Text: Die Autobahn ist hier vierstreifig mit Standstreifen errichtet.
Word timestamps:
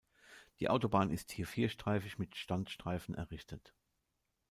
Die 0.59 0.67
Autobahn 0.67 1.11
ist 1.11 1.31
hier 1.31 1.45
vierstreifig 1.45 2.17
mit 2.17 2.35
Standstreifen 2.35 3.13
errichtet. 3.13 3.75